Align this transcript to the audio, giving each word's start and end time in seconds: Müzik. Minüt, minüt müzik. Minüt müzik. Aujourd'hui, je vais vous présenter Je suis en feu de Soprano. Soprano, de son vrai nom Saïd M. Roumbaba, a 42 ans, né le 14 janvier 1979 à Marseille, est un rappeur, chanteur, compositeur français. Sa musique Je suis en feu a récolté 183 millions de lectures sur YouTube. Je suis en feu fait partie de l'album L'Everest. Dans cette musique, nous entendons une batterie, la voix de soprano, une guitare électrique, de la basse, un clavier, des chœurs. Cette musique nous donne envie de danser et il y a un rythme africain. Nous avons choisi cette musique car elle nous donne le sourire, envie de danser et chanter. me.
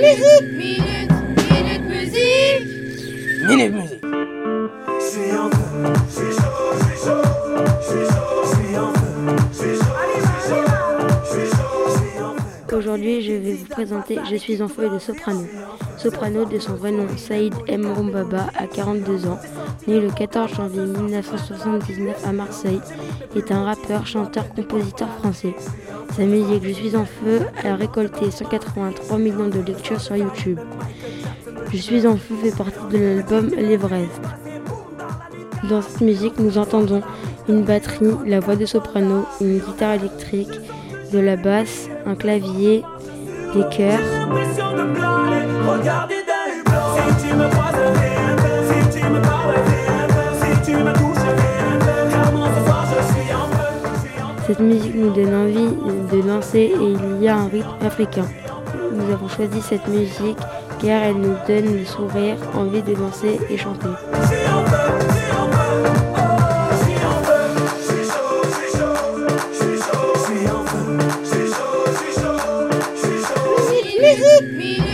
Müzik. 0.00 0.52
Minüt, 0.56 1.10
minüt 1.50 1.88
müzik. 1.88 2.66
Minüt 3.48 3.74
müzik. 3.74 3.91
Aujourd'hui, 12.74 13.20
je 13.20 13.32
vais 13.32 13.52
vous 13.52 13.66
présenter 13.66 14.18
Je 14.30 14.36
suis 14.36 14.62
en 14.62 14.68
feu 14.68 14.88
de 14.88 14.98
Soprano. 14.98 15.44
Soprano, 15.98 16.46
de 16.46 16.58
son 16.58 16.74
vrai 16.74 16.90
nom 16.90 17.06
Saïd 17.18 17.52
M. 17.68 17.86
Roumbaba, 17.86 18.46
a 18.56 18.66
42 18.66 19.26
ans, 19.26 19.38
né 19.86 20.00
le 20.00 20.10
14 20.10 20.54
janvier 20.54 20.86
1979 20.86 22.26
à 22.26 22.32
Marseille, 22.32 22.80
est 23.36 23.52
un 23.52 23.64
rappeur, 23.64 24.06
chanteur, 24.06 24.48
compositeur 24.54 25.08
français. 25.18 25.54
Sa 26.16 26.24
musique 26.24 26.64
Je 26.64 26.72
suis 26.72 26.96
en 26.96 27.04
feu 27.04 27.40
a 27.62 27.74
récolté 27.74 28.30
183 28.30 29.18
millions 29.18 29.48
de 29.48 29.60
lectures 29.60 30.00
sur 30.00 30.16
YouTube. 30.16 30.58
Je 31.70 31.76
suis 31.76 32.06
en 32.06 32.16
feu 32.16 32.34
fait 32.42 32.56
partie 32.56 32.86
de 32.90 32.98
l'album 32.98 33.50
L'Everest. 33.54 34.20
Dans 35.68 35.82
cette 35.82 36.00
musique, 36.00 36.38
nous 36.38 36.56
entendons 36.56 37.02
une 37.48 37.64
batterie, 37.64 38.14
la 38.26 38.40
voix 38.40 38.56
de 38.56 38.64
soprano, 38.64 39.26
une 39.40 39.58
guitare 39.58 39.94
électrique, 39.94 40.60
de 41.12 41.18
la 41.18 41.36
basse, 41.36 41.88
un 42.06 42.14
clavier, 42.14 42.82
des 43.54 43.64
chœurs. 43.76 44.00
Cette 54.46 54.60
musique 54.60 54.94
nous 54.94 55.10
donne 55.10 55.34
envie 55.34 56.16
de 56.16 56.26
danser 56.26 56.58
et 56.58 56.72
il 56.78 57.22
y 57.22 57.28
a 57.28 57.36
un 57.36 57.48
rythme 57.48 57.68
africain. 57.84 58.26
Nous 58.92 59.12
avons 59.12 59.28
choisi 59.28 59.60
cette 59.60 59.86
musique 59.88 60.38
car 60.80 61.02
elle 61.02 61.16
nous 61.16 61.36
donne 61.46 61.76
le 61.78 61.84
sourire, 61.84 62.36
envie 62.54 62.82
de 62.82 62.94
danser 62.94 63.38
et 63.50 63.58
chanter. 63.58 63.88
me. 74.20 74.91